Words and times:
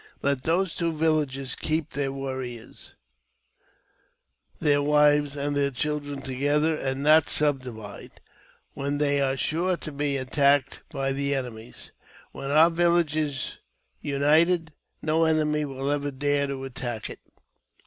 Let 0.23 0.41
those 0.45 0.73
two 0.73 0.91
villages 0.93 1.53
keep 1.53 1.91
their 1.93 2.11
warriors, 2.11 2.95
their 4.57 4.81
wives, 4.81 5.35
and 5.35 5.55
their 5.55 5.69
children 5.69 6.23
together, 6.23 6.75
and 6.75 7.03
not 7.03 7.29
subdivide, 7.29 8.19
when 8.73 8.97
they 8.97 9.21
are 9.21 9.37
sure 9.37 9.77
to 9.77 9.91
be 9.91 10.17
attacked 10.17 10.81
by 10.89 11.13
the 11.13 11.35
enemies. 11.35 11.91
When 12.31 12.49
our 12.49 12.71
village 12.71 13.15
is 13.15 13.59
united, 13.99 14.73
no 15.03 15.25
enemy 15.25 15.65
will 15.65 15.91
ever 15.91 16.09
dare 16.09 16.47
to 16.47 16.63
attack 16.63 17.07
it. 17.07 17.19